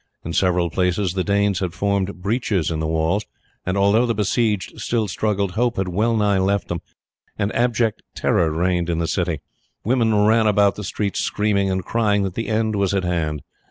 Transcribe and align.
In 0.25 0.33
several 0.33 0.71
places 0.71 1.13
the 1.13 1.23
Danes 1.23 1.59
had 1.59 1.75
formed 1.75 2.23
breaches 2.23 2.71
in 2.71 2.79
the 2.79 2.87
walls, 2.87 3.23
and 3.67 3.77
although 3.77 4.07
the 4.07 4.15
besieged 4.15 4.81
still 4.81 5.07
struggled, 5.07 5.51
hope 5.51 5.77
had 5.77 5.89
well 5.89 6.17
nigh 6.17 6.39
left 6.39 6.69
them, 6.69 6.81
and 7.37 7.53
abject 7.55 8.01
terror 8.15 8.49
reigned 8.49 8.89
in 8.89 8.97
the 8.97 9.05
city. 9.07 9.41
Women 9.83 10.15
ran 10.25 10.47
about 10.47 10.73
the 10.73 10.83
streets 10.83 11.19
screaming, 11.19 11.69
and 11.69 11.85
crying 11.85 12.23
that 12.23 12.33
the 12.33 12.47
end 12.49 12.75
was 12.77 12.95
at 12.95 13.03
hand. 13.03 13.43